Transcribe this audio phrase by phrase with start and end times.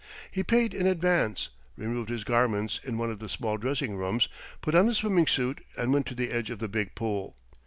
[0.31, 4.73] He paid in advance, removed his garments in one of the small dressing rooms, put
[4.73, 7.37] on a swimming suit and went to the edge of the big pool.